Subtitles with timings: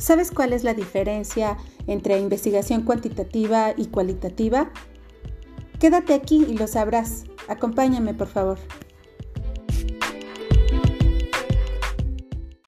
[0.00, 4.70] ¿Sabes cuál es la diferencia entre investigación cuantitativa y cualitativa?
[5.78, 7.24] Quédate aquí y lo sabrás.
[7.48, 8.58] Acompáñame, por favor.